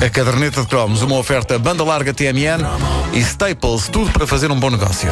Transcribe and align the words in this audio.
A 0.00 0.08
caderneta 0.08 0.60
de 0.60 0.68
cromos, 0.68 1.02
uma 1.02 1.16
oferta 1.16 1.58
banda 1.58 1.82
larga 1.82 2.14
TMN 2.14 2.62
e 3.12 3.18
Staples, 3.18 3.88
tudo 3.88 4.10
para 4.12 4.28
fazer 4.28 4.50
um 4.50 4.58
bom 4.58 4.70
negócio. 4.70 5.10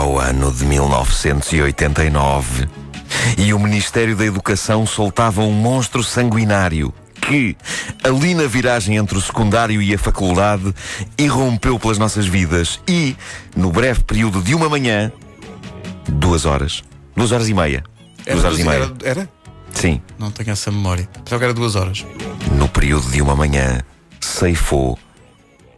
Corria 0.00 0.04
o 0.04 0.18
ano 0.18 0.50
de 0.50 0.64
1989 0.64 2.68
e 3.36 3.52
o 3.52 3.58
Ministério 3.58 4.16
da 4.16 4.24
Educação 4.24 4.86
soltava 4.86 5.42
um 5.42 5.52
monstro 5.52 6.02
sanguinário 6.02 6.92
que, 7.20 7.54
ali 8.02 8.34
na 8.34 8.46
viragem 8.46 8.96
entre 8.96 9.18
o 9.18 9.20
secundário 9.20 9.82
e 9.82 9.92
a 9.94 9.98
faculdade, 9.98 10.74
irrompeu 11.18 11.78
pelas 11.78 11.98
nossas 11.98 12.26
vidas 12.26 12.80
e, 12.88 13.14
no 13.54 13.70
breve 13.70 14.02
período 14.04 14.42
de 14.42 14.54
uma 14.54 14.68
manhã, 14.70 15.12
duas 16.08 16.46
horas, 16.46 16.82
duas 17.14 17.30
horas 17.30 17.48
e 17.48 17.54
meia, 17.54 17.84
duas 18.26 18.44
horas 18.44 18.58
e 18.58 18.64
meia, 18.64 18.84
Era, 18.84 18.94
era? 19.04 19.28
sim, 19.74 20.00
Não 20.18 20.30
tenho 20.30 20.50
essa 20.50 20.70
memória. 20.70 21.06
Pensava 21.24 21.38
que 21.38 21.44
era 21.44 21.54
duas 21.54 21.76
horas. 21.76 22.06
no 22.52 22.68
período 22.68 23.10
de 23.10 23.20
uma 23.20 23.36
manhã, 23.36 23.82
ceifou 24.18 24.98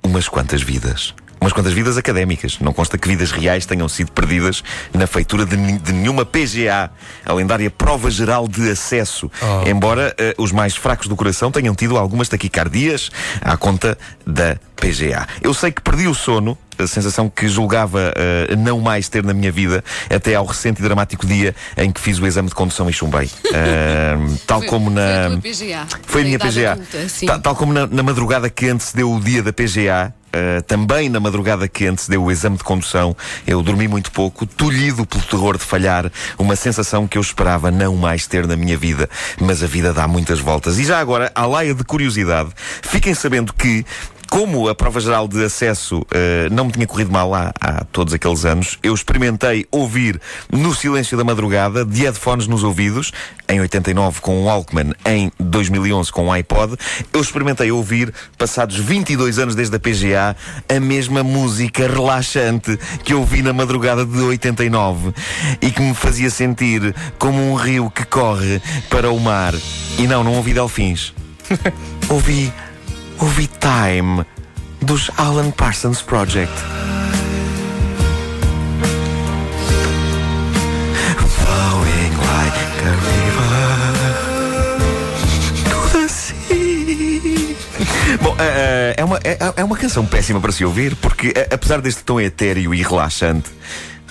umas 0.05 0.29
quantas 0.29 0.63
vidas. 0.63 1.13
Umas 1.43 1.53
quantas 1.53 1.73
vidas 1.73 1.97
académicas. 1.99 2.61
Não 2.61 2.73
consta 2.73 2.97
que 2.97 3.09
vidas 3.09 3.33
reais 3.33 3.67
tenham 3.67 3.89
sido 3.89 4.13
perdidas 4.13 4.63
na 4.95 5.09
feitura 5.09 5.45
de, 5.45 5.57
de 5.57 5.93
nenhuma 5.93 6.25
PGA, 6.25 6.89
a 7.27 7.33
lendária 7.33 7.69
Prova 7.69 8.13
Geral 8.13 8.47
de 8.47 8.71
Acesso. 8.71 9.29
Oh. 9.43 9.69
Embora 9.69 10.15
eh, 10.19 10.37
os 10.39 10.53
mais 10.53 10.77
fracos 10.77 11.09
do 11.09 11.17
coração 11.17 11.51
tenham 11.51 11.75
tido 11.75 11.99
algumas 11.99 12.29
taquicardias 12.29 13.11
à 13.41 13.57
conta 13.57 13.99
da 14.25 14.57
PGA. 14.77 15.27
Eu 15.41 15.53
sei 15.53 15.73
que 15.73 15.83
perdi 15.83 16.07
o 16.07 16.15
sono, 16.15 16.57
a 16.79 16.87
sensação 16.87 17.29
que 17.29 17.49
julgava 17.49 18.13
eh, 18.17 18.55
não 18.55 18.81
mais 18.81 19.09
ter 19.09 19.25
na 19.25 19.35
minha 19.35 19.51
vida, 19.51 19.83
até 20.09 20.37
ao 20.37 20.47
recente 20.47 20.79
e 20.79 20.83
dramático 20.85 21.27
dia 21.27 21.57
em 21.77 21.91
que 21.91 22.01
fiz 22.01 22.21
o 22.21 22.27
exame 22.27 22.51
de 22.51 22.55
condução 22.55 22.89
e 22.89 22.93
chumbei. 22.93 23.29
Eh, 23.55 24.17
tal 24.47 24.61
Foi- 24.61 24.69
como 24.69 24.91
na. 24.91 25.29
Foi 25.29 25.35
a 25.35 25.39
PGA. 25.41 25.87
Foi 26.07 26.21
a 26.23 26.25
minha 26.25 26.39
PGA. 26.39 26.73
adulta, 26.73 27.09
sim. 27.09 27.27
Ta- 27.27 27.39
tal 27.41 27.55
como 27.57 27.73
na, 27.73 27.87
na 27.87 28.03
madrugada 28.03 28.49
que 28.49 28.69
antecedeu 28.69 29.13
o 29.13 29.21
dia 29.21 29.43
da 29.43 29.53
PGA, 29.53 30.15
eh, 30.33 30.63
também 30.63 31.09
na 31.09 31.21
madrugada 31.21 31.69
que 31.69 31.87
antecedeu 31.87 32.25
o 32.25 32.31
exame 32.31 32.57
de 32.57 32.65
condução, 32.65 33.15
eu 33.47 33.63
dormi 33.63 33.87
muito 33.87 34.11
pouco, 34.11 34.47
tolhido 34.47 35.05
pelo 35.05 35.23
terror 35.23 35.59
de 35.59 35.65
falhar, 35.65 36.11
uma 36.39 36.57
sensação 36.57 37.07
que 37.07 37.19
eu 37.19 37.23
esperava 37.23 37.71
não 37.71 37.97
mais 37.97 38.27
ter 38.27 38.47
na 38.47 38.57
minha 38.57 38.77
vida. 38.77 39.09
Mas 39.41 39.63
a 39.63 39.67
vida 39.67 39.93
dá 39.93 40.09
muitas 40.09 40.41
voltas. 40.41 40.79
E 40.79 40.85
já 40.85 40.99
agora, 40.99 41.31
à 41.35 41.47
laia 41.47 41.75
de 41.75 41.85
curiosidade, 41.85 42.51
fiquem 42.83 43.15
sabendo 43.15 43.53
que. 43.53 43.85
Como 44.33 44.67
a 44.67 44.75
prova 44.75 44.99
geral 44.99 45.29
de 45.29 45.45
acesso 45.45 46.07
eh, 46.11 46.49
não 46.51 46.65
me 46.65 46.73
tinha 46.73 46.87
corrido 46.87 47.13
mal 47.13 47.35
há, 47.35 47.53
há 47.61 47.85
todos 47.85 48.15
aqueles 48.15 48.47
anos, 48.47 48.79
eu 48.83 48.95
experimentei 48.95 49.67
ouvir 49.71 50.19
no 50.51 50.75
silêncio 50.75 51.19
da 51.19 51.23
madrugada, 51.23 51.85
de 51.85 52.01
headphones 52.01 52.47
nos 52.47 52.65
ouvidos, 52.65 53.13
em 53.47 53.61
89 53.61 54.23
com 54.23 54.39
o 54.39 54.45
Walkman, 54.45 54.95
em 55.05 55.31
2011 55.39 56.11
com 56.11 56.29
o 56.29 56.33
iPod, 56.33 56.79
eu 57.13 57.21
experimentei 57.21 57.71
ouvir, 57.71 58.11
passados 58.39 58.79
22 58.79 59.39
anos 59.39 59.55
desde 59.55 59.77
a 59.77 59.79
PGA, 59.79 60.35
a 60.67 60.81
mesma 60.81 61.23
música 61.23 61.87
relaxante 61.87 62.79
que 63.05 63.13
ouvi 63.13 63.43
na 63.43 63.53
madrugada 63.53 64.07
de 64.07 64.19
89 64.19 65.13
e 65.61 65.71
que 65.71 65.83
me 65.83 65.93
fazia 65.93 66.31
sentir 66.31 66.95
como 67.19 67.53
um 67.53 67.55
rio 67.55 67.91
que 67.91 68.07
corre 68.07 68.63
para 68.89 69.11
o 69.11 69.21
mar. 69.21 69.53
E 69.99 70.07
não, 70.07 70.25
não 70.25 70.37
ouvi 70.37 70.55
delfins. 70.55 71.13
ouvi, 72.09 72.51
ouvi 73.23 73.47
Time 73.47 74.27
dos 74.81 75.09
Alan 75.17 75.53
Parsons 75.53 76.03
Project. 76.03 76.53
Flowing 81.19 82.15
like 82.19 82.59
a 82.83 82.93
river 83.07 83.55
the 85.93 86.09
sea. 86.09 87.57
Bom, 88.21 88.35
eh, 88.41 88.43
eh, 88.43 88.95
é, 88.97 89.05
uma, 89.05 89.21
é, 89.23 89.39
é 89.57 89.65
uma 89.65 89.77
canção 89.77 90.05
péssima 90.05 90.41
para 90.41 90.51
se 90.51 90.65
ouvir, 90.65 90.97
porque 90.97 91.33
apesar 91.49 91.81
deste 91.81 92.03
tom 92.03 92.21
etéreo 92.21 92.75
e 92.75 92.83
relaxante, 92.83 93.49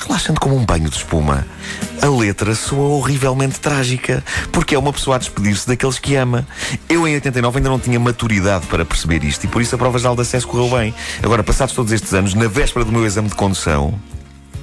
relaxante 0.07 0.39
como 0.39 0.55
um 0.55 0.65
banho 0.65 0.89
de 0.89 0.95
espuma, 0.95 1.45
a 2.01 2.07
letra 2.07 2.55
soa 2.55 2.89
horrivelmente 2.95 3.59
trágica, 3.59 4.23
porque 4.51 4.75
é 4.75 4.79
uma 4.79 4.91
pessoa 4.91 5.15
a 5.15 5.19
despedir-se 5.19 5.67
daqueles 5.67 5.99
que 5.99 6.15
ama. 6.15 6.47
Eu, 6.89 7.07
em 7.07 7.13
89, 7.15 7.57
ainda 7.57 7.69
não 7.69 7.79
tinha 7.79 7.99
maturidade 7.99 8.65
para 8.67 8.83
perceber 8.83 9.23
isto, 9.23 9.43
e 9.45 9.47
por 9.47 9.61
isso 9.61 9.75
a 9.75 9.77
prova 9.77 9.99
geral 9.99 10.15
de 10.15 10.21
acesso 10.21 10.47
correu 10.47 10.69
bem. 10.77 10.93
Agora, 11.21 11.43
passados 11.43 11.73
todos 11.73 11.91
estes 11.91 12.13
anos, 12.13 12.33
na 12.33 12.47
véspera 12.47 12.83
do 12.83 12.91
meu 12.91 13.05
exame 13.05 13.29
de 13.29 13.35
condução, 13.35 13.99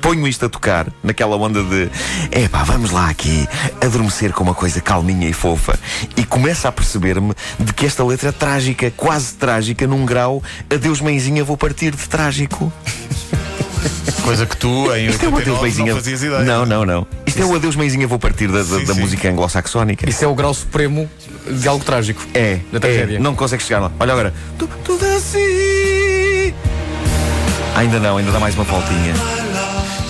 ponho 0.00 0.26
isto 0.26 0.47
a 0.47 0.49
tocar 0.49 0.87
naquela 1.03 1.37
onda 1.37 1.62
de 1.62 1.91
epá, 2.31 2.62
vamos 2.62 2.91
lá 2.91 3.10
aqui 3.10 3.47
adormecer 3.84 4.32
com 4.32 4.44
uma 4.44 4.55
coisa 4.55 4.81
calminha 4.81 5.28
e 5.28 5.32
fofa 5.32 5.78
e 6.16 6.25
começo 6.25 6.66
a 6.69 6.72
perceber-me 6.72 7.34
de 7.59 7.72
que 7.72 7.84
esta 7.84 8.05
letra 8.05 8.28
é 8.28 8.32
trágica, 8.32 8.91
quase 8.97 9.34
trágica, 9.34 9.87
num 9.87 10.06
grau 10.06 10.43
adeus 10.72 11.00
mãezinha 11.00 11.44
vou 11.44 11.56
partir 11.56 11.94
de 11.94 12.09
trágico. 12.09 12.72
Coisa 14.24 14.44
que 14.46 14.56
tu, 14.56 14.92
em 14.94 15.06
Isto 15.08 15.24
é 15.24 15.28
89, 15.28 15.42
adeus 15.42 15.60
mãezinha. 15.60 15.86
não 15.92 15.96
fazias 15.96 16.22
ideia. 16.22 16.40
Não, 16.42 16.66
não, 16.66 16.84
não. 16.84 17.06
Isto 17.26 17.42
é 17.42 17.46
o 17.46 17.54
adeus 17.54 17.76
mãezinha 17.76 18.06
vou 18.06 18.18
partir 18.18 18.46
da, 18.48 18.58
da, 18.58 18.64
Sim, 18.64 18.84
da 18.84 18.94
sim. 18.94 19.00
música 19.00 19.28
anglo-saxónica. 19.30 20.08
Isso 20.08 20.24
é 20.24 20.28
o 20.28 20.34
grau 20.34 20.52
supremo 20.52 21.08
de 21.48 21.66
algo 21.68 21.84
trágico. 21.84 22.22
É, 22.34 22.58
Da 22.72 22.80
tragédia. 22.80 23.16
é, 23.16 23.20
não 23.20 23.34
consegues 23.34 23.66
chegar 23.66 23.80
lá. 23.80 23.92
Olha 23.98 24.12
agora. 24.12 24.34
Tu, 24.58 24.68
tudo 24.84 25.04
assim. 25.06 26.52
Ainda 27.76 28.00
não, 28.00 28.16
ainda 28.16 28.32
dá 28.32 28.40
mais 28.40 28.54
uma 28.54 28.64
voltinha. 28.64 29.14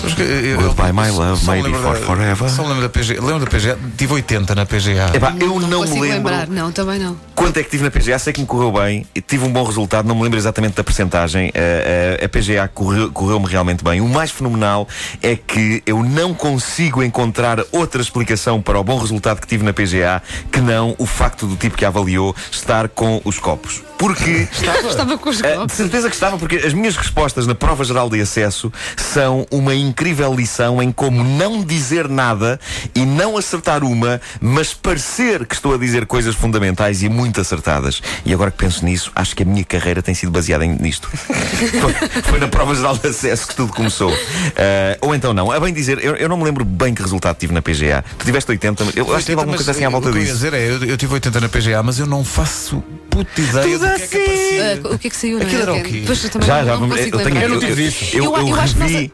Goodbye, 0.03 0.91
my 0.93 1.09
love, 1.11 1.37
só 1.43 1.51
me 1.51 1.61
maybe 1.61 1.75
lembro 1.75 1.81
for 1.81 1.99
da- 1.99 2.05
forever. 2.05 2.49
Só 2.49 2.63
me 2.63 2.69
lembro 2.69 2.83
da 2.83 2.89
PGA. 2.89 3.21
Lembro 3.21 3.39
da 3.45 3.47
PGA? 3.47 3.77
Tive 3.97 4.13
80 4.13 4.55
na 4.55 4.65
PGA. 4.65 5.11
Epá, 5.13 5.33
eu 5.39 5.59
não, 5.59 5.67
me 5.67 5.75
consigo 5.75 5.99
lembro. 6.01 6.17
lembrar. 6.17 6.47
Não, 6.47 6.71
também 6.71 6.99
não. 6.99 7.17
Quanto 7.35 7.57
é 7.57 7.63
que 7.63 7.69
tive 7.69 7.83
na 7.83 7.91
PGA? 7.91 8.17
Sei 8.17 8.31
que 8.33 8.39
me 8.41 8.45
correu 8.47 8.71
bem, 8.71 9.05
e 9.13 9.21
tive 9.21 9.45
um 9.45 9.51
bom 9.51 9.63
resultado, 9.63 10.07
não 10.07 10.15
me 10.15 10.23
lembro 10.23 10.37
exatamente 10.39 10.75
da 10.75 10.83
percentagem. 10.83 11.51
Eh, 11.53 12.17
eh, 12.21 12.25
a 12.25 12.29
PGA 12.29 12.67
correu- 12.67 13.11
correu-me 13.11 13.45
realmente 13.47 13.83
bem. 13.83 13.99
O 14.01 14.07
mais 14.07 14.31
fenomenal 14.31 14.87
é 15.21 15.35
que 15.35 15.83
eu 15.85 16.01
não 16.03 16.33
consigo 16.33 17.03
encontrar 17.03 17.59
outra 17.71 18.01
explicação 18.01 18.61
para 18.61 18.79
o 18.79 18.83
bom 18.83 18.97
resultado 18.97 19.39
que 19.41 19.47
tive 19.47 19.63
na 19.63 19.73
PGA 19.73 20.21
que 20.51 20.59
não 20.61 20.95
o 20.97 21.05
facto 21.05 21.45
do 21.45 21.55
tipo 21.55 21.77
que 21.77 21.85
a 21.85 21.89
avaliou 21.89 22.35
estar 22.51 22.87
com 22.89 23.21
os 23.25 23.37
copos. 23.37 23.81
Porque. 23.97 24.47
Estava 24.89 25.17
com 25.17 25.29
os 25.29 25.41
Eh, 25.41 25.51
de 25.51 25.57
copos. 25.57 25.73
certeza 25.75 26.09
que 26.09 26.15
estava, 26.15 26.37
porque 26.37 26.55
as 26.57 26.73
minhas 26.73 26.95
respostas 26.95 27.45
na 27.45 27.53
prova 27.55 27.83
geral 27.83 28.09
de 28.09 28.19
acesso 28.21 28.71
são 28.95 29.45
uma 29.51 29.73
incrível 29.89 30.33
lição 30.33 30.81
em 30.81 30.91
como 30.91 31.23
não 31.23 31.63
dizer 31.63 32.07
nada 32.07 32.59
e 32.95 33.05
não 33.05 33.37
acertar 33.37 33.83
uma, 33.83 34.21
mas 34.39 34.73
parecer 34.73 35.45
que 35.45 35.55
estou 35.55 35.73
a 35.73 35.77
dizer 35.77 36.05
coisas 36.05 36.35
fundamentais 36.35 37.01
e 37.03 37.09
muito 37.09 37.41
acertadas. 37.41 38.01
E 38.25 38.33
agora 38.33 38.51
que 38.51 38.57
penso 38.57 38.85
nisso, 38.85 39.11
acho 39.15 39.35
que 39.35 39.43
a 39.43 39.45
minha 39.45 39.63
carreira 39.63 40.01
tem 40.01 40.13
sido 40.13 40.31
baseada 40.31 40.65
nisto. 40.65 41.09
foi, 41.19 42.21
foi 42.23 42.39
na 42.39 42.47
prova 42.47 42.75
geral 42.75 42.97
de 42.97 43.07
acesso 43.07 43.47
que 43.47 43.55
tudo 43.55 43.73
começou. 43.73 44.11
Eh, 44.55 44.97
ou 45.01 45.13
então 45.15 45.33
não. 45.33 45.51
A 45.51 45.59
bem 45.59 45.73
dizer, 45.73 46.03
eu, 46.03 46.15
eu 46.15 46.29
não 46.29 46.37
me 46.37 46.43
lembro 46.43 46.63
bem 46.63 46.93
que 46.93 47.01
resultado 47.01 47.37
tive 47.37 47.53
na 47.53 47.61
PGA. 47.61 48.03
Tu 48.17 48.25
tiveste 48.25 48.51
80, 48.51 48.83
eu 48.95 49.05
acho 49.13 49.19
que 49.19 49.25
tive 49.25 49.39
alguma 49.39 49.57
coisa 49.57 49.71
assim 49.71 49.83
à 49.85 49.89
o 49.89 49.91
volta 49.91 50.11
que 50.11 50.17
eu 50.17 50.19
ia 50.19 50.25
disso. 50.25 50.35
dizer 50.37 50.53
é, 50.53 50.69
eu, 50.69 50.83
eu 50.85 50.97
tive 50.97 51.13
80 51.13 51.41
na 51.41 51.49
PGA, 51.49 51.83
mas 51.83 51.99
eu 51.99 52.05
não 52.05 52.23
faço 52.23 52.83
puta 53.09 53.41
ideia 53.41 53.77
do 53.79 53.85
que 53.85 54.03
é 54.03 54.07
que 54.07 54.17
aparecia. 54.17 54.81
Ah, 54.83 54.93
o 54.93 54.99
que 54.99 55.07
é 55.07 55.09
que 55.09 55.17
saiu? 55.17 55.41
Aquilo 55.41 55.61
era 55.61 55.77
é? 55.77 55.81
o 55.81 55.83
quê? 55.83 56.03
Pois 56.05 56.23
eu 56.23 56.29
Já, 56.41 56.59
não, 56.59 56.65
já, 56.65 56.77
não 56.77 56.97
eu 56.97 57.11
tenho-. 57.23 57.41
Eu 57.41 57.49
não 57.49 57.59
tive 57.59 57.87
isso. 57.87 58.15
Eu, 58.15 58.23
Eu, 58.25 58.37
eu 58.37 58.47
eu 58.49 58.55
acho 58.59 58.73
que 58.73 58.79
nós, 58.79 58.91
revi- 58.91 59.09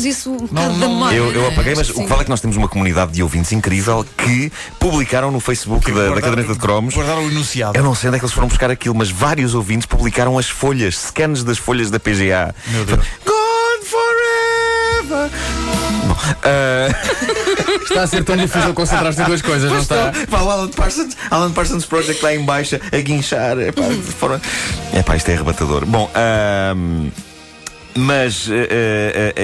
apagámos 0.00 0.04
isso 0.04 0.30
um 0.32 0.36
bocado 0.36 0.72
não, 0.78 1.00
da. 1.08 1.14
Eu, 1.14 1.32
eu 1.32 1.44
é? 1.44 1.48
apaguei, 1.48 1.74
mas 1.74 1.80
Acho 1.80 1.92
o 1.92 1.94
que 1.94 2.00
sim. 2.02 2.06
vale 2.06 2.20
é 2.22 2.24
que 2.24 2.30
nós 2.30 2.40
temos 2.40 2.56
uma 2.56 2.68
comunidade 2.68 3.12
de 3.12 3.22
ouvintes 3.22 3.52
incrível 3.52 4.04
que 4.16 4.50
publicaram 4.78 5.30
no 5.30 5.40
Facebook 5.40 5.86
da, 5.86 5.92
da 5.92 6.00
Guardaram- 6.08 6.20
caderneta 6.22 6.52
de 6.54 6.58
cromos. 6.58 6.94
Guardaram 6.94 7.24
o 7.24 7.30
enunciado. 7.30 7.76
Eu 7.76 7.82
não 7.84 7.94
sei 7.94 8.08
onde 8.08 8.16
é 8.16 8.18
que 8.18 8.24
eles 8.24 8.34
foram 8.34 8.48
buscar 8.48 8.70
aquilo, 8.70 8.94
mas 8.94 9.10
vários 9.10 9.54
ouvintes 9.54 9.86
publicaram 9.86 10.38
as 10.38 10.48
folhas, 10.48 10.96
scans 10.98 11.42
das 11.44 11.58
folhas 11.58 11.90
da 11.90 11.98
PGA. 12.00 12.54
Meu 12.68 12.84
Deus. 12.84 13.00
God 13.24 13.84
forever! 13.84 15.30
Bom, 16.06 16.16
ah, 16.44 16.88
Está 17.90 18.02
a 18.02 18.06
ser 18.06 18.24
tão 18.24 18.36
difícil 18.36 18.72
concentrar-se 18.72 19.20
em 19.20 19.24
duas 19.24 19.42
coisas, 19.42 19.70
não 19.70 19.80
está? 19.80 20.12
pá, 20.30 20.40
o 20.42 20.50
Alan 20.50 20.68
Parsons, 20.68 21.16
Alan 21.30 21.50
Parsons 21.50 21.84
Project 21.84 22.16
está 22.16 22.32
em 22.34 22.44
baixa 22.44 22.80
a 22.92 22.96
guinchar. 22.98 23.58
Epá, 23.58 23.82
foram... 24.18 24.40
Epá, 24.94 25.16
isto 25.16 25.28
é 25.30 25.34
arrebatador. 25.34 25.84
Bom, 25.86 26.08
ahm, 26.14 27.08
Mas 27.94 28.46
uh, 28.46 28.52
uh, 28.52 28.54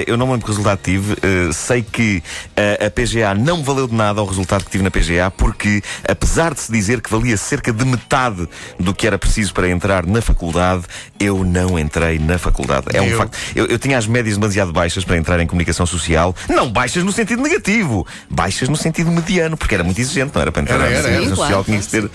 eu 0.06 0.16
não 0.16 0.26
me 0.26 0.32
lembro 0.32 0.46
que 0.46 0.52
resultado 0.52 0.81
tive. 0.82 1.14
Uh, 1.14 1.52
sei 1.52 1.82
que 1.82 2.22
a 2.56 2.90
PGA 2.90 3.34
não 3.34 3.62
valeu 3.62 3.87
de 3.87 3.94
nada 3.94 4.20
ao 4.20 4.26
resultado 4.26 4.64
que 4.64 4.70
tive 4.70 4.82
na 4.84 4.90
PGA, 4.90 5.31
porque 5.31 5.82
apesar 6.08 6.54
de 6.54 6.60
se 6.60 6.72
dizer 6.72 7.00
que 7.00 7.10
valia 7.10 7.37
cerca 7.37 7.72
de 7.72 7.84
metade 7.84 8.48
do 8.78 8.94
que 8.94 9.06
era 9.06 9.19
preciso 9.19 9.52
para 9.52 9.69
entrar 9.69 10.06
na 10.06 10.20
faculdade, 10.22 10.84
eu 11.20 11.44
não 11.44 11.78
entrei 11.78 12.19
na 12.19 12.38
faculdade. 12.38 12.87
É 12.94 13.00
um 13.00 13.06
Eu? 13.06 13.19
facto. 13.19 13.37
Eu, 13.54 13.66
eu 13.66 13.78
tinha 13.78 13.98
as 13.98 14.06
médias 14.06 14.37
demasiado 14.37 14.72
baixas 14.72 15.04
para 15.04 15.16
entrar 15.16 15.40
em 15.40 15.46
comunicação 15.46 15.87
social. 15.87 16.34
Não 16.49 16.70
baixas 16.70 17.04
no 17.04 17.12
sentido 17.12 17.42
negativo, 17.42 18.06
baixas 18.31 18.69
no 18.69 18.76
sentido 18.76 19.10
mediano, 19.10 19.56
porque 19.56 19.75
era 19.75 19.84
muito 19.84 20.00
exigente, 20.00 20.32
não 20.34 20.42
era 20.42 20.52
para 20.52 20.62
entrar 20.62 20.76
Era, 20.76 20.84
na 20.84 20.90
era, 20.90 21.02
comunicação 21.02 21.44
era. 21.44 21.54
social, 21.54 21.64
tinha 21.64 21.78
que 21.81 21.87
ter 21.88 22.10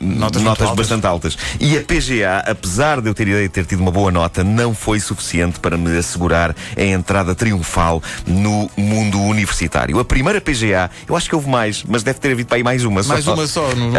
Notas 0.00 0.42
notas, 0.42 0.66
altas. 0.68 0.76
bastante 0.76 1.06
altas. 1.06 1.38
E 1.60 1.76
a 1.76 1.80
PGA, 1.82 2.50
apesar 2.50 3.00
de 3.00 3.08
eu 3.08 3.14
ter 3.14 3.28
ideia 3.28 3.42
de 3.42 3.48
ter 3.48 3.64
tido 3.64 3.80
uma 3.80 3.90
boa 3.90 4.10
nota, 4.10 4.42
não 4.44 4.74
foi 4.74 4.95
suficiente 5.00 5.58
para 5.60 5.76
me 5.76 5.96
assegurar 5.96 6.54
a 6.76 6.82
entrada 6.82 7.34
triunfal 7.34 8.02
no 8.26 8.70
mundo 8.76 9.20
universitário. 9.20 9.98
A 9.98 10.04
primeira 10.04 10.40
PGA, 10.40 10.90
eu 11.08 11.16
acho 11.16 11.28
que 11.28 11.34
houve 11.34 11.48
mais, 11.48 11.84
mas 11.86 12.02
deve 12.02 12.18
ter 12.18 12.32
havido 12.32 12.48
para 12.48 12.56
aí 12.58 12.62
mais 12.62 12.84
uma 12.84 13.02
só. 13.02 13.12
Mais 13.14 13.26
uma 13.26 13.46
só, 13.46 13.74
no- 13.74 13.96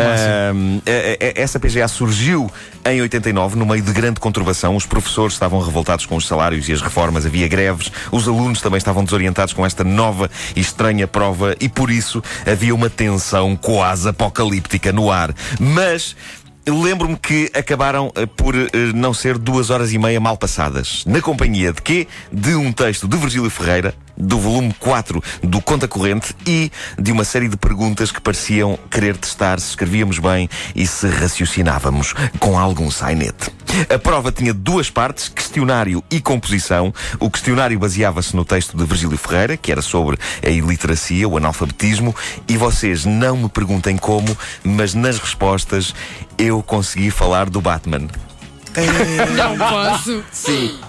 eh, 0.86 1.34
essa 1.36 1.60
PGA 1.60 1.88
surgiu 1.88 2.52
em 2.86 3.02
89, 3.02 3.56
no 3.58 3.66
meio 3.66 3.82
de 3.82 3.92
grande 3.92 4.20
conturbação. 4.20 4.76
Os 4.76 4.86
professores 4.86 5.34
estavam 5.34 5.60
revoltados 5.62 6.06
com 6.06 6.16
os 6.16 6.26
salários 6.28 6.68
e 6.70 6.74
as 6.74 6.82
reformas, 6.82 7.26
havia 7.26 7.48
greves, 7.48 7.92
os 8.12 8.28
alunos 8.28 8.62
também 8.62 8.78
estavam 8.78 9.04
desorientados 9.04 9.54
com 9.54 9.66
esta 9.66 9.84
nova 9.84 10.30
e 10.56 10.60
estranha 10.60 11.08
prova 11.08 11.56
e 11.60 11.68
por 11.70 11.90
isso 11.92 12.24
havia 12.46 12.74
uma 12.74 12.90
tensão 12.90 13.56
quase 13.56 14.08
apocalíptica 14.10 14.92
no 14.92 15.12
ar. 15.12 15.34
Mas. 15.60 16.16
Lembro-me 16.68 17.16
que 17.16 17.50
acabaram 17.54 18.12
eh, 18.16 18.26
por 18.26 18.54
eh, 18.54 18.70
não 18.94 19.14
ser 19.14 19.38
duas 19.38 19.70
horas 19.70 19.94
e 19.94 19.98
meia 19.98 20.20
mal 20.20 20.38
passadas. 20.38 21.04
Na 21.06 21.22
companhia 21.22 21.72
de 21.72 21.82
quê? 21.82 22.08
De 22.32 22.56
um 22.56 22.74
texto 22.74 23.08
de 23.08 23.16
Virgílio 23.16 23.50
Ferreira, 23.50 23.96
do 24.18 24.40
volume 24.40 24.74
4 24.80 25.22
do 25.44 25.62
Conta 25.62 25.88
Corrente 25.88 26.36
e 26.46 26.72
de 26.98 27.12
uma 27.12 27.24
série 27.24 27.48
de 27.48 27.58
perguntas 27.58 28.12
que 28.12 28.22
pareciam 28.22 28.78
querer 28.90 29.16
testar 29.18 29.60
se 29.60 29.70
escrevíamos 29.70 30.20
bem 30.20 30.50
e 30.76 30.88
se 30.88 31.08
raciocinávamos 31.08 32.14
com 32.40 32.58
algum 32.58 32.90
sainete. 32.90 33.52
A 33.94 34.00
prova 34.00 34.32
tinha 34.32 34.54
duas 34.54 34.90
partes, 34.90 35.28
questionário 35.28 36.04
e 36.10 36.20
composição. 36.20 36.94
O 37.20 37.30
questionário 37.30 37.78
baseava-se 37.78 38.36
no 38.36 38.44
texto 38.44 38.76
de 38.76 38.86
Virgílio 38.86 39.18
Ferreira, 39.18 39.58
que 39.58 39.72
era 39.72 39.82
sobre 39.82 40.18
a 40.44 40.50
iliteracia, 40.50 41.28
o 41.28 41.38
analfabetismo, 41.38 42.16
e 42.48 42.58
vocês 42.58 43.06
não 43.06 43.38
me 43.38 43.50
perguntem 43.50 43.98
como, 43.98 44.36
mas 44.64 44.94
nas 44.94 45.20
respostas 45.20 45.94
eu 46.38 46.64
consegui 46.64 47.12
falar 47.12 47.50
do 47.50 47.62
Batman. 47.62 48.08
Não 49.36 49.58
posso. 49.58 50.24
Sim. 50.32 50.80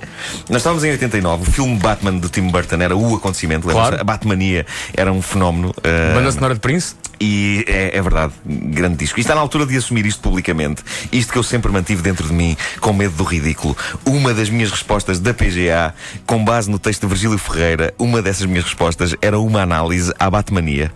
Nós 0.48 0.58
estávamos 0.58 0.84
em 0.84 0.90
89, 0.90 1.42
o 1.42 1.52
filme 1.52 1.76
Batman 1.76 2.18
de 2.18 2.28
Tim 2.28 2.48
Burton 2.48 2.76
era 2.76 2.96
o 2.96 3.16
acontecimento? 3.16 3.68
Claro. 3.68 4.00
A 4.00 4.04
Batmania 4.04 4.66
era 4.94 5.12
um 5.12 5.22
fenómeno. 5.22 5.70
uh, 5.70 6.14
Banda 6.14 6.32
sonora 6.32 6.54
de 6.54 6.60
Prince? 6.60 6.94
e 7.20 7.64
é, 7.66 7.96
é 7.96 8.02
verdade, 8.02 8.32
grande 8.44 8.96
disco. 8.96 9.18
E 9.18 9.22
está 9.22 9.34
na 9.34 9.40
altura 9.40 9.66
de 9.66 9.76
assumir 9.76 10.06
isto 10.06 10.20
publicamente. 10.20 10.82
Isto 11.10 11.32
que 11.32 11.38
eu 11.38 11.42
sempre 11.42 11.70
mantive 11.70 12.02
dentro 12.02 12.26
de 12.26 12.32
mim, 12.32 12.56
com 12.80 12.92
medo 12.92 13.14
do 13.16 13.24
ridículo. 13.24 13.76
Uma 14.04 14.32
das 14.32 14.48
minhas 14.48 14.70
respostas 14.70 15.18
da 15.18 15.34
PGA, 15.34 15.94
com 16.26 16.44
base 16.44 16.70
no 16.70 16.78
texto 16.78 17.02
de 17.02 17.08
Virgílio 17.08 17.38
Ferreira, 17.38 17.92
uma 17.98 18.22
dessas 18.22 18.46
minhas 18.46 18.64
respostas 18.64 19.14
era 19.20 19.38
uma 19.38 19.62
análise 19.62 20.12
à 20.18 20.30
Batmania. 20.30 20.92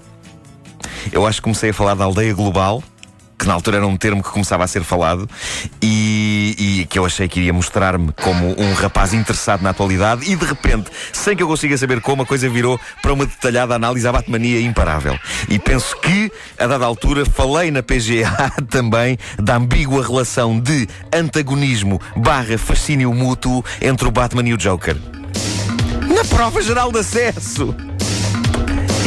Eu 1.10 1.26
acho 1.26 1.38
que 1.38 1.42
comecei 1.42 1.70
a 1.70 1.74
falar 1.74 1.94
da 1.94 2.04
aldeia 2.04 2.34
global, 2.34 2.82
que 3.42 3.48
na 3.48 3.54
altura 3.54 3.78
era 3.78 3.86
um 3.86 3.96
termo 3.96 4.22
que 4.22 4.30
começava 4.30 4.62
a 4.62 4.68
ser 4.68 4.84
falado, 4.84 5.28
e, 5.82 6.54
e 6.56 6.86
que 6.86 6.96
eu 6.96 7.04
achei 7.04 7.26
que 7.26 7.40
iria 7.40 7.52
mostrar-me 7.52 8.12
como 8.12 8.54
um 8.56 8.72
rapaz 8.72 9.12
interessado 9.12 9.62
na 9.62 9.70
atualidade, 9.70 10.30
e 10.30 10.36
de 10.36 10.44
repente, 10.44 10.88
sem 11.12 11.36
que 11.36 11.42
eu 11.42 11.48
consiga 11.48 11.76
saber 11.76 12.00
como, 12.00 12.22
a 12.22 12.26
coisa 12.26 12.48
virou 12.48 12.78
para 13.02 13.12
uma 13.12 13.26
detalhada 13.26 13.74
análise 13.74 14.06
à 14.06 14.12
Batmania 14.12 14.60
imparável. 14.60 15.18
E 15.48 15.58
penso 15.58 15.96
que, 15.96 16.30
a 16.56 16.68
dada 16.68 16.84
altura, 16.84 17.26
falei 17.26 17.72
na 17.72 17.82
PGA 17.82 18.52
também 18.70 19.18
da 19.42 19.56
ambígua 19.56 20.06
relação 20.06 20.60
de 20.60 20.88
antagonismo 21.12 22.00
barra 22.16 22.56
fascínio 22.56 23.12
mútuo 23.12 23.64
entre 23.80 24.06
o 24.06 24.12
Batman 24.12 24.48
e 24.48 24.54
o 24.54 24.56
Joker. 24.56 24.96
Na 26.14 26.24
prova 26.24 26.62
geral 26.62 26.92
de 26.92 27.00
acesso! 27.00 27.74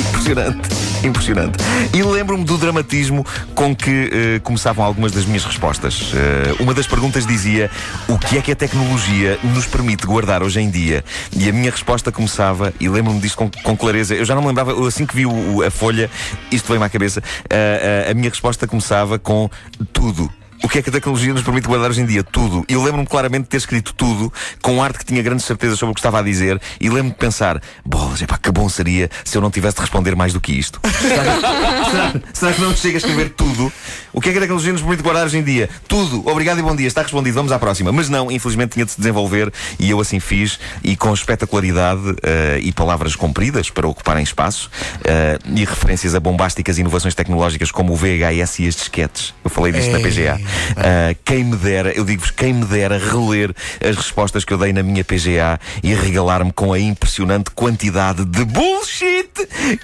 Impressionante, 0.09 0.67
impressionante. 1.05 1.57
E 1.93 2.01
lembro-me 2.03 2.43
do 2.43 2.57
dramatismo 2.57 3.25
com 3.53 3.75
que 3.75 4.09
eh, 4.11 4.39
começavam 4.43 4.83
algumas 4.85 5.11
das 5.11 5.25
minhas 5.25 5.43
respostas. 5.45 6.11
Eh, 6.13 6.55
uma 6.61 6.73
das 6.73 6.87
perguntas 6.87 7.25
dizia: 7.25 7.69
O 8.07 8.17
que 8.17 8.37
é 8.37 8.41
que 8.41 8.51
a 8.51 8.55
tecnologia 8.55 9.39
nos 9.43 9.65
permite 9.65 10.05
guardar 10.05 10.41
hoje 10.43 10.59
em 10.59 10.69
dia? 10.69 11.03
E 11.35 11.47
a 11.49 11.53
minha 11.53 11.71
resposta 11.71 12.11
começava, 12.11 12.73
e 12.79 12.87
lembro-me 12.89 13.19
disto 13.19 13.37
com, 13.37 13.49
com 13.63 13.77
clareza, 13.77 14.15
eu 14.15 14.25
já 14.25 14.35
não 14.35 14.41
me 14.41 14.47
lembrava, 14.47 14.87
assim 14.87 15.05
que 15.05 15.15
vi 15.15 15.25
o- 15.25 15.61
a 15.65 15.71
folha, 15.71 16.09
isto 16.51 16.67
veio-me 16.67 16.85
à 16.85 16.89
cabeça, 16.89 17.21
eh, 17.49 18.07
a 18.09 18.13
minha 18.13 18.29
resposta 18.29 18.67
começava 18.67 19.17
com 19.19 19.49
tudo. 19.93 20.29
O 20.63 20.69
que 20.69 20.79
é 20.79 20.81
que 20.81 20.89
a 20.89 20.91
tecnologia 20.93 21.33
nos 21.33 21.43
permite 21.43 21.67
guardar 21.67 21.89
hoje 21.91 22.01
em 22.01 22.05
dia? 22.05 22.23
Tudo. 22.23 22.65
E 22.67 22.73
eu 22.73 22.81
lembro-me 22.83 23.05
claramente 23.05 23.43
de 23.43 23.49
ter 23.49 23.57
escrito 23.57 23.93
tudo, 23.93 24.31
com 24.61 24.81
arte 24.81 24.99
que 24.99 25.05
tinha 25.05 25.21
grandes 25.21 25.45
certezas 25.45 25.77
sobre 25.77 25.91
o 25.91 25.93
que 25.93 25.99
estava 25.99 26.19
a 26.19 26.21
dizer, 26.23 26.59
e 26.79 26.87
lembro-me 26.89 27.11
de 27.11 27.17
pensar: 27.17 27.61
bolas, 27.85 28.21
epá, 28.21 28.37
que 28.37 28.49
bom 28.51 28.67
seria 28.67 29.09
se 29.23 29.37
eu 29.37 29.41
não 29.41 29.51
tivesse 29.51 29.75
de 29.75 29.81
responder 29.81 30.15
mais 30.15 30.33
do 30.33 30.41
que 30.41 30.53
isto. 30.53 30.79
será, 30.99 32.13
será- 32.33 32.53
que 32.53 32.61
não 32.61 32.75
chega 32.75 32.97
a 32.97 32.99
escrever 32.99 33.29
tudo? 33.31 33.71
O 34.13 34.21
que 34.21 34.29
é 34.29 34.31
que 34.31 34.37
a 34.37 34.41
tecnologia 34.41 34.71
nos 34.71 34.81
permite 34.81 35.03
guardar 35.03 35.25
hoje 35.25 35.37
em 35.37 35.43
dia? 35.43 35.69
Tudo. 35.87 36.27
Obrigado 36.27 36.57
e 36.59 36.61
bom 36.61 36.75
dia. 36.75 36.87
Está 36.87 37.01
respondido. 37.01 37.35
Vamos 37.35 37.51
à 37.51 37.59
próxima. 37.59 37.91
Mas 37.91 38.07
não, 38.09 38.31
infelizmente 38.31 38.71
tinha 38.73 38.85
de 38.85 38.91
se 38.91 38.97
desenvolver, 38.97 39.51
e 39.77 39.89
eu 39.89 39.99
assim 39.99 40.19
fiz, 40.19 40.57
e 40.83 40.95
com 40.95 41.13
espetacularidade 41.13 42.01
eh, 42.23 42.59
e 42.61 42.71
palavras 42.71 43.15
compridas 43.15 43.69
para 43.69 43.87
ocuparem 43.87 44.23
espaço, 44.23 44.71
eh, 45.03 45.37
e 45.53 45.65
referências 45.65 46.15
a 46.15 46.19
bombásticas 46.19 46.77
inovações 46.77 47.13
tecnológicas 47.13 47.71
como 47.71 47.93
o 47.93 47.95
VHS 47.95 48.59
e 48.59 48.67
as 48.67 48.75
disquetes. 48.75 49.33
Eu 49.43 49.49
falei 49.49 49.71
disto 49.73 49.91
na 49.91 49.99
Ei. 49.99 50.03
PGA. 50.05 50.39
Ah, 50.77 51.15
quem 51.23 51.43
me 51.43 51.55
dera, 51.55 51.91
eu 51.91 52.03
digo-vos, 52.05 52.31
quem 52.31 52.53
me 52.53 52.65
dera 52.65 52.97
reler 52.97 53.53
as 53.87 53.95
respostas 53.95 54.43
que 54.43 54.53
eu 54.53 54.57
dei 54.57 54.71
na 54.73 54.83
minha 54.83 55.03
PGA 55.03 55.59
e 55.83 55.93
regalar-me 55.93 56.51
com 56.51 56.73
a 56.73 56.79
impressionante 56.79 57.51
quantidade 57.51 58.25
de 58.25 58.43
bullshit 58.45 59.29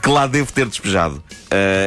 que 0.02 0.10
lá 0.10 0.28
devo 0.28 0.52
ter 0.52 0.66
despejado. 0.68 1.22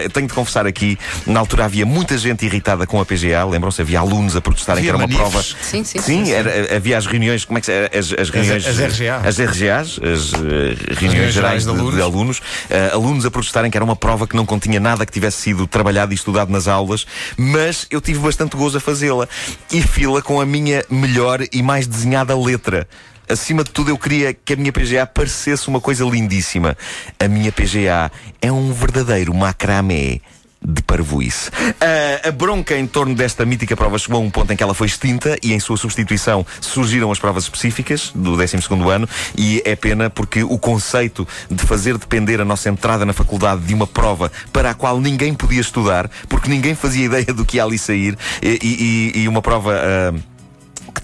Eu 0.03 0.11
tenho 0.11 0.27
de 0.27 0.35
confessar 0.35 0.67
aqui, 0.67 0.99
na 1.27 1.41
altura 1.41 1.65
havia 1.65 1.87
muita 1.87 2.19
gente 2.19 2.45
irritada 2.45 2.87
com 2.87 3.01
a 3.01 3.05
PGA, 3.07 3.45
lembram-se? 3.47 3.81
Havia 3.81 4.01
alunos 4.01 4.37
a 4.37 4.41
protestarem 4.41 4.81
Havia 4.81 4.93
que 4.93 4.97
era 4.97 4.99
uma 4.99 5.07
manifes. 5.07 5.53
prova. 5.53 5.65
Sim, 5.65 5.83
sim, 5.85 5.99
Sim, 5.99 6.19
sim, 6.19 6.25
sim. 6.27 6.33
era- 6.33 6.77
havia 6.77 6.99
as 6.99 7.07
reuniões, 7.07 7.45
como 7.47 7.57
é 7.57 7.61
que 7.63 7.67
se 7.67 7.73
as, 7.73 8.13
as 8.13 8.29
reuniões. 8.31 8.67
as 8.67 8.79
RGA. 8.79 9.17
As 9.25 9.39
RGAs, 9.39 9.99
as 10.03 10.33
eh, 10.35 10.37
reuniões 10.37 11.01
Reuniões 11.01 11.33
gerais 11.33 11.35
gerais 11.35 11.65
de, 11.65 11.71
de 11.73 11.79
alunos. 11.79 11.95
de 11.95 12.03
alunos, 12.03 12.41
eh, 12.69 12.91
alunos 12.93 13.25
a 13.25 13.31
protestarem 13.31 13.71
que 13.71 13.77
era 13.79 13.85
uma 13.85 13.97
prova 13.97 14.27
que 14.27 14.37
não 14.37 14.45
continha 14.45 14.79
nada 14.79 15.07
que 15.07 15.13
tivesse 15.13 15.41
sido 15.41 15.67
trabalhado 15.67 16.13
e 16.13 16.15
estudado 16.15 16.51
nas 16.51 16.69
aulas, 16.69 17.07
mas 17.37 17.87
eu 17.91 18.01
tive 18.03 18.19
bastante 18.19 18.57
a 18.73 18.81
fazê-la 18.81 19.29
e 19.73 19.83
fila 19.83 20.23
com 20.23 20.41
a 20.41 20.47
minha 20.47 20.85
melhor 20.89 21.41
e 21.53 21.63
mais 21.63 21.87
desenhada 21.87 22.39
letra. 22.39 22.89
Acima 23.29 23.65
de 23.65 23.71
tudo, 23.71 23.91
eu 23.91 23.99
queria 23.99 24.33
que 24.33 24.53
a 24.53 24.57
minha 24.57 24.73
PGA 24.73 25.07
parecesse 25.07 25.69
uma 25.69 25.81
coisa 25.81 26.05
lindíssima. 26.05 26.77
A 27.19 27.27
minha 27.27 27.51
PGA 27.51 28.13
é 28.41 28.53
um 28.53 28.73
verdadeiro 28.73 29.35
macramé 29.35 30.21
de 30.67 30.83
parvoíce. 30.83 31.51
Ah, 31.81 32.29
a 32.29 32.31
bronca 32.31 32.77
em 32.77 32.87
torno 32.87 33.15
desta 33.15 33.45
mítica 33.45 33.77
prova 33.77 33.99
chegou 33.99 34.19
a 34.21 34.25
um 34.25 34.31
ponto 34.31 34.53
em 34.53 34.57
que 34.57 34.63
ela 34.63 34.75
foi 34.75 34.87
extinta 34.87 35.37
e 35.43 35.53
em 35.53 35.61
sua 35.61 35.77
substituição 35.77 36.47
surgiram 36.61 37.11
as 37.13 37.19
provas 37.19 37.45
específicas 37.45 38.11
do 38.15 38.33
12º 38.37 38.89
ano 38.91 39.09
e 39.37 39.63
é 39.65 39.77
pena 39.77 40.09
porque 40.09 40.43
o 40.43 40.59
conceito 40.59 41.27
de 41.51 41.63
fazer 41.65 41.99
depender 41.99 42.41
a 42.41 42.45
nossa 42.45 42.69
entrada 42.69 43.05
na 43.05 43.13
faculdade 43.13 43.63
de 43.63 43.75
uma 43.75 43.87
prova 43.87 44.31
para 44.53 44.71
a 44.71 44.75
qual 44.75 45.01
ninguém 45.01 45.35
podia 45.35 45.61
estudar, 45.61 46.11
porque 46.29 46.49
ninguém 46.49 46.75
fazia 46.75 47.05
ideia 47.07 47.27
do 47.27 47.45
que 47.45 47.57
ia 47.59 47.65
ali 47.65 47.79
sair 47.79 48.17
e, 48.43 49.13
e- 49.15 49.23
e 49.23 49.29
uma 49.29 49.43
prova... 49.43 49.75
que 50.15 50.34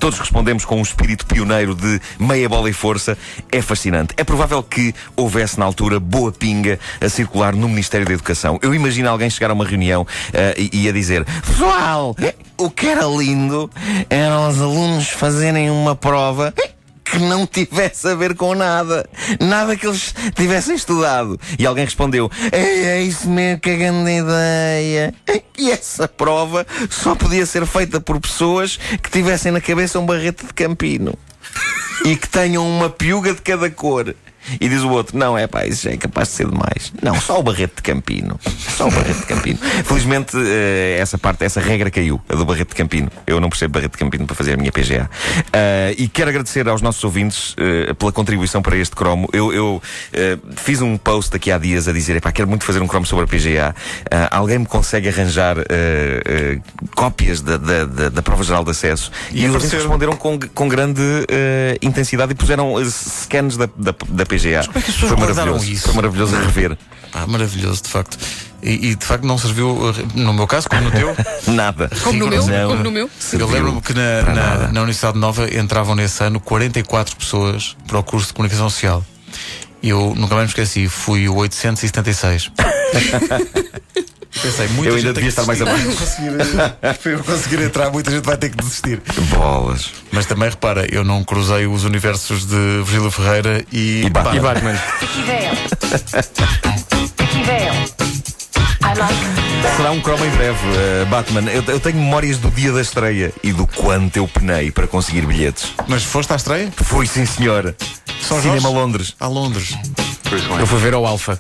todos 0.01 0.19
respondemos 0.19 0.65
com 0.65 0.79
um 0.79 0.83
espírito 0.83 1.27
pioneiro 1.27 1.75
de 1.75 2.01
meia 2.19 2.49
bola 2.49 2.71
e 2.71 2.73
força, 2.73 3.17
é 3.53 3.61
fascinante. 3.61 4.15
É 4.17 4.25
provável 4.25 4.63
que 4.63 4.95
houvesse 5.15 5.59
na 5.59 5.67
altura 5.67 6.01
boa 6.01 6.33
pinga 6.33 6.81
a 7.01 7.09
circular 7.09 7.55
no 7.55 7.69
Ministério 7.69 8.07
da 8.07 8.13
Educação. 8.15 8.59
Eu 8.63 8.75
imagino 8.75 9.09
alguém 9.11 9.29
chegar 9.29 9.51
a 9.51 9.53
uma 9.55 9.65
reunião 9.65 10.07
eh, 10.33 10.55
e, 10.57 10.85
e 10.85 10.89
a 10.89 10.93
dizer: 10.93 11.25
Pessoal, 11.47 12.17
o 12.57 12.71
que 12.71 12.87
era 12.87 13.05
lindo 13.05 13.71
eram 14.09 14.49
os 14.49 14.61
alunos 14.61 15.11
fazerem 15.11 15.71
uma 15.71 15.95
prova. 15.95 16.55
Que 17.11 17.19
não 17.19 17.47
tivesse 17.47 18.09
a 18.09 18.15
ver 18.15 18.35
com 18.35 18.55
nada. 18.55 19.09
Nada 19.41 19.77
que 19.77 19.87
eles 19.87 20.15
tivessem 20.35 20.75
estudado. 20.75 21.39
E 21.59 21.67
alguém 21.67 21.85
respondeu: 21.85 22.31
É, 22.53 22.99
é 22.99 23.03
isso 23.03 23.29
mesmo, 23.29 23.61
que 23.61 23.77
grande 23.77 24.19
ideia. 24.19 25.15
E 25.59 25.71
essa 25.71 26.09
prova 26.09 26.67
só 26.89 27.15
podia 27.15 27.45
ser 27.45 27.67
feita 27.67 28.01
por 28.01 28.21
pessoas 28.21 28.79
que 29.03 29.11
tivessem 29.11 29.53
na 29.53 29.61
cabeça 29.61 29.99
um 29.99 30.07
barrete 30.07 30.47
de 30.47 30.55
campino. 30.55 31.15
e 32.05 32.17
que 32.17 32.29
tenham 32.29 32.67
uma 32.67 32.89
piuga 32.89 33.35
de 33.35 33.43
cada 33.43 33.71
cor. 33.71 34.15
E 34.61 34.69
diz 34.69 34.83
o 34.83 34.91
outro: 34.91 35.17
Não, 35.17 35.37
é 35.37 35.47
pá, 35.47 35.67
isso 35.67 35.85
já 35.85 35.91
é 35.91 35.97
capaz 35.97 36.29
de 36.29 36.35
ser 36.35 36.49
demais. 36.49 36.93
Não, 37.03 37.19
só 37.21 37.39
o 37.39 37.43
Barreto 37.43 37.77
de 37.77 37.83
Campino. 37.83 38.39
Só 38.77 38.89
o 38.89 38.91
Barreto 38.91 39.21
de 39.21 39.27
Campino. 39.27 39.59
Felizmente, 39.85 40.37
eh, 40.37 40.99
essa 41.01 41.19
parte, 41.19 41.45
essa 41.45 41.61
regra 41.61 41.91
caiu, 41.91 42.21
a 42.29 42.35
do 42.35 42.45
Barreto 42.45 42.71
de 42.71 42.75
Campino. 42.75 43.11
Eu 43.27 43.41
não 43.41 43.49
percebo 43.49 43.75
Barreto 43.75 43.93
de 43.93 43.99
Campino 43.99 44.27
para 44.27 44.37
fazer 44.37 44.55
a 44.55 44.57
minha 44.57 44.73
PGA. 44.73 45.09
Eh, 45.53 45.95
e 45.99 46.09
quero 46.09 46.31
agradecer 46.31 46.69
aos 46.69 46.83
nossos 46.83 47.03
ouvintes 47.05 47.55
eh, 47.59 47.93
pela 47.95 48.13
contribuição 48.13 48.63
para 48.63 48.77
este 48.77 48.95
cromo. 48.95 49.29
Eu, 49.33 49.53
eu, 49.53 49.83
eh, 50.13 50.39
fiz 50.57 50.81
um 50.81 50.97
post 50.97 51.35
aqui 51.35 51.51
há 51.51 51.59
dias 51.59 51.89
a 51.89 51.93
dizer: 51.93 52.17
Epá, 52.17 52.33
quero 52.33 52.49
muito 52.49 52.65
fazer 52.65 52.81
um 52.81 52.87
cromo 52.87 53.07
sobre 53.07 53.25
a 53.25 53.27
PGA. 53.27 53.75
Alguém 54.31 54.59
me 54.59 54.67
consegue 54.67 55.09
arranjar 55.09 55.57
cópias 56.95 57.41
da, 57.41 57.57
da, 57.57 57.85
da, 57.85 58.09
da 58.09 58.23
prova 58.23 58.43
geral 58.43 58.65
de 58.65 58.71
acesso? 58.71 59.11
E 59.33 59.43
E, 59.43 59.49
os 59.49 59.55
ouvintes 59.55 59.73
responderam 59.73 60.17
com, 60.17 60.39
com 60.55 60.69
grande 60.69 61.03
intensidade 61.83 62.33
e 62.33 62.35
puseram 62.35 62.75
scans 62.85 63.57
da, 63.57 63.69
da, 63.77 63.95
da 64.09 64.27
PGA. 64.31 64.65
como 64.67 64.79
é 64.79 64.83
que 64.83 64.91
as 64.91 64.97
pessoas 64.97 65.13
Foi 65.13 65.21
maravilhoso. 65.21 65.71
isso? 65.71 65.85
Foi 65.87 65.95
maravilhoso 65.95 66.37
a 66.37 66.41
rever. 66.41 66.79
Pá, 67.13 67.27
maravilhoso, 67.27 67.83
de 67.83 67.89
facto. 67.89 68.19
E, 68.63 68.91
e, 68.91 68.95
de 68.95 69.05
facto 69.05 69.25
não 69.25 69.39
serviu, 69.39 69.71
uh, 69.71 69.95
no 70.15 70.33
meu 70.33 70.47
caso, 70.47 70.69
como 70.69 70.83
no 70.83 70.91
teu. 70.91 71.17
Nada. 71.53 71.91
Como 72.05 72.19
no 72.19 72.29
meu, 72.29 72.47
Não. 72.47 72.71
como 72.71 72.85
no 72.85 72.91
meu. 72.91 73.11
Eu 73.33 73.49
lembro-me 73.49 73.81
que 73.81 73.95
na, 73.95 74.23
na, 74.23 74.59
na 74.69 74.81
Universidade 74.83 75.19
Nova 75.19 75.49
entravam 75.53 75.95
nesse 75.95 76.23
ano 76.23 76.39
44 76.39 77.17
pessoas 77.17 77.77
para 77.87 77.99
o 77.99 78.03
curso 78.03 78.29
de 78.29 78.35
comunicação 78.35 78.69
social. 78.71 79.05
E 79.83 79.89
eu 79.89 80.15
nunca 80.17 80.35
mais 80.35 80.47
me 80.47 80.51
esqueci, 80.51 80.89
fui 80.89 81.29
o 81.29 81.37
876. 81.37 82.51
Pensei, 84.43 84.69
muita 84.69 84.91
Eu 84.91 84.97
ainda 84.97 85.09
gente 85.09 85.15
devia 85.15 85.29
estar 85.29 85.45
mais 85.45 85.61
abaixo. 85.61 85.87
Para 86.81 86.97
eu 87.13 87.25
conseguir 87.25 87.61
entrar, 87.63 87.91
muita 87.91 88.11
gente 88.11 88.25
vai 88.25 88.37
ter 88.37 88.49
que 88.51 88.57
desistir. 88.57 89.03
Bolas. 89.29 89.91
Mas 90.13 90.25
também 90.25 90.49
repara, 90.49 90.87
eu 90.91 91.05
não 91.05 91.23
cruzei 91.25 91.67
os 91.67 91.85
universos 91.85 92.47
de 92.47 92.83
Virgílio 92.85 93.11
Ferreira 93.11 93.65
e, 93.73 94.05
E 94.05 94.11
Batman. 94.11 94.37
E 94.37 94.41
Batman. 94.41 94.81
Será 99.77 99.91
um 99.91 100.01
cromo 100.01 100.25
em 100.25 100.31
breve, 100.31 100.59
eh, 100.77 101.05
Batman. 101.07 101.51
Eu, 101.51 101.63
eu 101.67 101.81
tenho 101.81 101.97
memórias 101.97 102.39
do 102.39 102.51
dia 102.51 102.73
da 102.73 102.81
estreia 102.81 103.33
e 103.43 103.53
do 103.53 103.67
quanto 103.67 104.17
eu 104.17 104.27
penei 104.27 104.71
para 104.71 104.87
conseguir 104.87 105.27
bilhetes. 105.27 105.73
Mas 105.87 106.03
foste 106.03 106.33
à 106.33 106.37
estreia? 106.37 106.71
Fui, 106.77 107.07
sim, 107.07 107.27
senhor. 107.27 107.75
São 108.31 108.41
Cinema 108.41 108.61
Jorge? 108.61 108.77
Londres. 108.79 109.15
A 109.21 109.27
Londres. 109.27 109.77
Eu 110.59 110.67
fui 110.67 110.79
ver 110.79 110.95
ao 110.95 111.05
Alfa. 111.07 111.39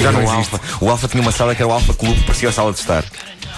Já 0.00 0.12
não 0.12 0.20
o 0.20 0.22
existe. 0.22 0.54
Alfa. 0.54 0.84
O 0.84 0.90
Alfa 0.90 1.08
tinha 1.08 1.22
uma 1.22 1.32
sala 1.32 1.54
que 1.54 1.62
era 1.62 1.68
o 1.68 1.72
Alfa 1.72 1.92
Clube, 1.94 2.20
parecia 2.22 2.48
a 2.48 2.52
sala 2.52 2.72
de 2.72 2.78
estar. 2.80 3.04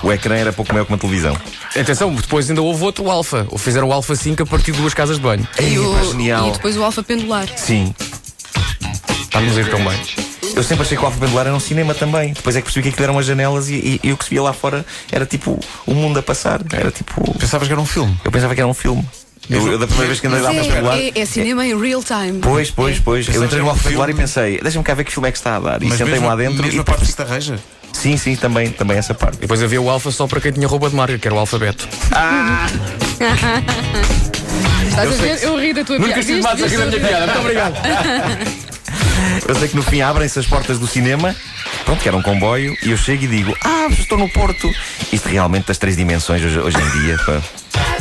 O 0.02 0.12
ecrã 0.12 0.34
era 0.36 0.52
pouco 0.52 0.72
maior 0.72 0.84
que 0.84 0.92
uma 0.92 0.98
televisão. 0.98 1.36
Atenção, 1.74 2.14
depois 2.14 2.48
ainda 2.48 2.60
houve 2.62 2.82
outro 2.84 3.10
Alfa. 3.10 3.46
Ou 3.50 3.58
fizeram 3.58 3.88
o 3.88 3.92
Alfa 3.92 4.14
5 4.14 4.42
a 4.42 4.46
partir 4.46 4.72
de 4.72 4.78
duas 4.80 4.92
casas 4.94 5.16
de 5.16 5.22
banho. 5.22 5.46
E, 5.58 5.62
Ei, 5.64 5.78
o- 5.78 5.92
pá, 5.94 6.02
genial. 6.04 6.48
e 6.48 6.52
depois 6.52 6.76
o 6.76 6.84
alfa 6.84 7.02
pendular. 7.02 7.46
Sim. 7.56 7.94
Está-nos 9.22 9.56
a 9.56 9.60
ir 9.60 9.70
tão 9.70 9.84
bem. 9.84 9.98
Eu 10.54 10.62
sempre 10.62 10.84
achei 10.84 10.96
que 10.96 11.02
o 11.02 11.06
Alfa 11.06 11.18
Pendular 11.18 11.46
era 11.46 11.54
um 11.54 11.60
cinema 11.60 11.92
também. 11.94 12.32
Depois 12.32 12.56
é 12.56 12.60
que 12.60 12.64
percebi 12.64 12.84
que 12.84 12.88
aquilo 12.88 13.04
eram 13.04 13.18
as 13.18 13.26
janelas 13.26 13.68
e, 13.68 13.74
e, 13.74 14.00
e 14.04 14.12
o 14.12 14.16
que 14.16 14.24
se 14.24 14.30
via 14.30 14.42
lá 14.42 14.54
fora 14.54 14.86
era 15.12 15.26
tipo 15.26 15.60
o 15.86 15.94
mundo 15.94 16.18
a 16.18 16.22
passar. 16.22 16.62
Era 16.72 16.90
tipo. 16.90 17.30
Pensavas 17.38 17.66
que 17.68 17.72
era 17.72 17.80
um 17.80 17.84
filme? 17.84 18.18
Eu 18.24 18.32
pensava 18.32 18.54
que 18.54 18.60
era 18.62 18.68
um 18.68 18.72
filme. 18.72 19.06
Eu, 19.48 19.66
eu 19.72 19.78
da 19.78 19.86
primeira 19.86 20.08
vez 20.08 20.20
que 20.20 20.26
andei 20.26 20.40
lá 20.40 20.52
para 20.52 20.64
Pendular. 20.64 20.98
é, 20.98 21.08
é, 21.08 21.12
é 21.20 21.24
cinema 21.26 21.64
em 21.66 21.78
real 21.80 22.02
time. 22.02 22.40
Pois, 22.40 22.70
pois, 22.70 22.98
pois. 22.98 23.28
Eu 23.28 23.44
entrei 23.44 23.60
que 23.62 23.66
no 23.68 23.76
Pendular 23.76 24.10
e 24.10 24.14
pensei, 24.14 24.58
deixa-me 24.60 24.84
cá 24.84 24.94
ver 24.94 25.04
que 25.04 25.12
filme 25.12 25.28
é 25.28 25.32
que 25.32 25.38
está 25.38 25.56
a 25.56 25.60
dar. 25.60 25.82
E 25.82 25.86
Mas 25.86 25.98
sentei-me 25.98 26.26
lá 26.26 26.34
dentro. 26.36 26.62
mesmo 26.62 26.78
e 26.78 26.80
a 26.80 26.84
parte 26.84 27.04
de 27.04 27.10
Estarreja? 27.10 27.58
Sim, 27.92 28.16
sim, 28.16 28.36
também, 28.36 28.70
também 28.70 28.98
essa 28.98 29.14
parte. 29.14 29.38
Depois 29.38 29.62
havia 29.62 29.80
o 29.80 29.88
Alfa 29.88 30.10
só 30.10 30.26
para 30.26 30.40
quem 30.40 30.52
tinha 30.52 30.66
roupa 30.66 30.90
de 30.90 30.96
marca, 30.96 31.16
que 31.18 31.26
era 31.28 31.34
o 31.34 31.38
alfabeto. 31.38 31.88
Estás 34.88 35.08
a 35.08 35.22
ver? 35.22 35.42
Eu 35.42 35.58
ri 35.58 35.72
da 35.72 35.84
tua 35.84 35.96
Nunca 35.96 36.08
piada. 36.08 36.20
estive 36.20 36.42
mais 36.42 36.62
aqui 36.62 36.76
da 36.76 36.86
minha 36.86 37.00
piada. 37.00 37.26
Muito 37.26 37.40
obrigado. 37.40 37.74
Eu 39.48 39.54
sei 39.54 39.68
que 39.68 39.76
no 39.76 39.82
fim 39.82 40.00
abrem-se 40.00 40.38
as 40.38 40.46
portas 40.46 40.78
do 40.78 40.86
cinema, 40.86 41.34
pronto, 41.84 42.00
que 42.02 42.08
era 42.08 42.16
um 42.16 42.22
comboio, 42.22 42.76
e 42.82 42.90
eu 42.90 42.96
chego 42.96 43.24
e 43.24 43.26
digo, 43.26 43.56
ah, 43.64 43.86
estou 43.90 44.18
no 44.18 44.28
Porto. 44.28 44.68
Isto 45.12 45.28
realmente 45.28 45.66
das 45.66 45.78
três 45.78 45.96
dimensões 45.96 46.42
hoje, 46.42 46.58
hoje 46.58 46.76
em 46.76 47.00
dia, 47.00 47.16
pá, 47.24 47.40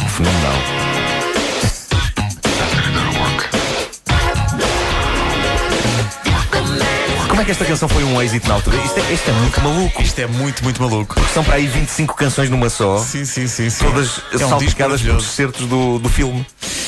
fenomenal. 0.10 0.85
Como 7.36 7.42
é 7.42 7.46
que 7.48 7.52
esta 7.52 7.66
canção 7.66 7.90
foi 7.90 8.02
um 8.06 8.22
êxito 8.22 8.48
na 8.48 8.54
altura? 8.54 8.78
Isto 8.78 8.98
é, 8.98 9.12
isto 9.12 9.30
é 9.30 9.34
muito 9.34 9.60
maluco. 9.60 10.02
Isto 10.02 10.20
é 10.20 10.26
muito, 10.26 10.64
muito 10.64 10.82
maluco. 10.82 11.16
São 11.34 11.44
para 11.44 11.56
aí 11.56 11.68
25 11.68 12.16
canções 12.16 12.50
numa 12.50 12.70
só, 12.70 12.98
Sim, 13.00 13.26
sim, 13.26 13.46
sim. 13.46 13.70
sim. 13.70 13.84
todas 13.84 14.22
é 14.32 14.46
um 14.46 14.48
salpicadas 14.48 15.02
por 15.02 15.08
maravilhoso. 15.10 15.28
certos 15.28 15.68
do, 15.68 16.00
do 16.00 16.08
filme. 16.08 16.46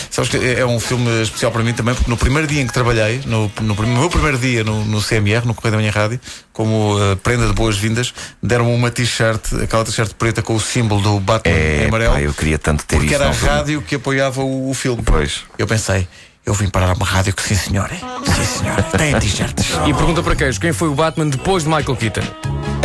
Sabes 0.09 0.31
que 0.31 0.37
é 0.37 0.65
um 0.65 0.79
filme 0.79 1.21
especial 1.21 1.51
para 1.51 1.61
mim 1.63 1.73
também, 1.73 1.93
porque 1.93 2.09
no 2.09 2.15
primeiro 2.15 2.47
dia 2.47 2.61
em 2.61 2.65
que 2.65 2.71
trabalhei, 2.71 3.19
no, 3.25 3.51
no, 3.61 3.75
no 3.75 3.99
meu 3.99 4.09
primeiro 4.09 4.37
dia 4.37 4.63
no, 4.63 4.85
no 4.85 5.01
CMR, 5.03 5.45
no 5.45 5.53
Correio 5.53 5.73
da 5.73 5.77
Manhã 5.79 5.91
Rádio, 5.91 6.17
como 6.53 6.95
eh, 6.97 7.15
prenda 7.21 7.45
de 7.45 7.51
boas-vindas, 7.53 8.13
deram-me 8.41 8.73
uma 8.73 8.89
t-shirt, 8.89 9.53
aquela 9.61 9.83
t-shirt 9.83 10.13
preta 10.13 10.41
com 10.41 10.55
o 10.55 10.61
símbolo 10.61 11.01
do 11.01 11.19
Batman 11.19 11.51
em 11.53 11.83
É, 11.83 11.85
amarelo, 11.89 12.13
pá, 12.13 12.21
eu 12.21 12.33
queria 12.33 12.57
tanto 12.57 12.85
ter 12.85 12.95
porque 12.95 13.13
isso. 13.13 13.21
era 13.21 13.29
a 13.29 13.33
rádio 13.33 13.81
que 13.81 13.95
apoiava 13.95 14.41
o, 14.41 14.69
o 14.69 14.73
filme. 14.73 15.03
Pois. 15.05 15.41
Eu 15.59 15.67
pensei, 15.67 16.07
eu 16.47 16.53
vim 16.53 16.69
parar 16.69 16.95
uma 16.95 17.05
rádio 17.05 17.33
que 17.33 17.43
sim 17.43 17.55
senhor, 17.55 17.89
sim 17.89 18.45
senhor, 18.59 18.81
tem 18.97 19.19
t-shirts. 19.19 19.65
E 19.85 19.93
pergunta 19.93 20.23
para 20.23 20.33
queijo, 20.33 20.61
quem 20.61 20.71
foi 20.71 20.87
o 20.87 20.95
Batman 20.95 21.27
depois 21.27 21.63
de 21.63 21.69
Michael 21.69 21.97
Keaton? 21.97 22.21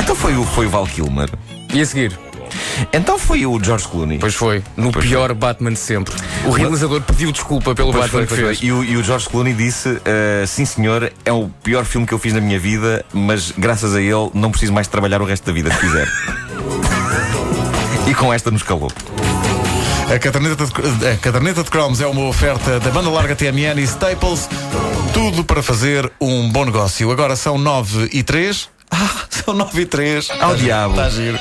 Então 0.00 0.16
foi 0.16 0.36
o, 0.36 0.44
foi 0.44 0.66
o 0.66 0.68
Val 0.68 0.84
Kilmer. 0.84 1.30
E 1.72 1.80
a 1.80 1.86
seguir? 1.86 2.18
Então 2.92 3.16
foi 3.16 3.46
o 3.46 3.62
George 3.62 3.86
Clooney. 3.86 4.18
Pois 4.18 4.34
foi, 4.34 4.64
no 4.76 4.90
Pois 4.90 5.06
pior 5.06 5.32
Batman 5.32 5.72
de 5.72 5.78
sempre. 5.78 6.12
O 6.44 6.50
realizador 6.50 7.00
pediu 7.02 7.30
desculpa 7.30 7.72
pelo 7.72 7.92
Pois 7.92 8.06
Batman 8.06 8.26
foi, 8.26 8.36
que 8.36 8.42
pois 8.42 8.58
fez. 8.58 8.58
foi. 8.58 8.66
E, 8.66 8.72
o, 8.72 8.84
e 8.84 8.96
o 8.96 9.04
George 9.04 9.28
Clooney 9.28 9.54
disse: 9.54 9.96
"Ah, 10.04 10.44
Sim, 10.44 10.64
senhor, 10.64 11.12
é 11.24 11.32
o 11.32 11.48
pior 11.62 11.84
filme 11.84 12.04
que 12.04 12.12
eu 12.12 12.18
fiz 12.18 12.32
na 12.32 12.40
minha 12.40 12.58
vida, 12.58 13.04
mas 13.12 13.52
graças 13.56 13.94
a 13.94 14.00
ele 14.02 14.30
não 14.34 14.50
preciso 14.50 14.72
mais 14.72 14.88
de 14.88 14.90
trabalhar 14.90 15.22
o 15.22 15.24
resto 15.24 15.46
da 15.46 15.52
vida 15.52 15.72
se 15.72 15.78
quiser. 15.78 16.08
e 18.10 18.14
com 18.14 18.32
esta 18.32 18.50
nos 18.50 18.64
calou. 18.64 18.90
A 20.10 20.18
caderneta, 20.18 20.66
de, 20.66 21.08
a 21.08 21.16
caderneta 21.16 21.62
de 21.62 21.70
cromos 21.70 22.00
é 22.00 22.06
uma 22.06 22.26
oferta 22.26 22.78
da 22.78 22.90
banda 22.90 23.08
larga 23.08 23.34
TMN 23.34 23.80
e 23.80 23.84
Staples. 23.84 24.48
Tudo 25.14 25.44
para 25.44 25.62
fazer 25.62 26.10
um 26.20 26.50
bom 26.50 26.64
negócio. 26.64 27.10
Agora 27.10 27.34
são 27.36 27.58
9 27.58 28.10
e 28.12 28.22
3. 28.22 28.68
Ah, 28.94 29.24
são 29.30 29.54
9 29.54 29.80
e 29.80 29.86
3. 29.86 30.28
Ao 30.38 30.54
diabo. 30.54 30.92
Está 30.92 31.08
giro. 31.08 31.38